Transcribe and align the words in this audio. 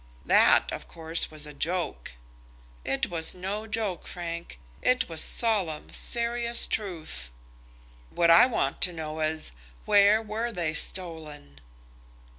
"That, 0.25 0.71
of 0.71 0.87
course, 0.87 1.29
was 1.29 1.45
a 1.45 1.53
joke." 1.53 2.13
"It 2.83 3.11
was 3.11 3.35
no 3.35 3.67
joke, 3.67 4.07
Frank. 4.07 4.57
It 4.81 5.07
was 5.07 5.21
solemn, 5.21 5.93
serious 5.93 6.65
truth." 6.65 7.29
"What 8.09 8.31
I 8.31 8.47
want 8.47 8.81
to 8.81 8.93
know 8.93 9.19
is, 9.19 9.51
where 9.85 10.19
were 10.19 10.51
they 10.51 10.73
stolen?" 10.73 11.61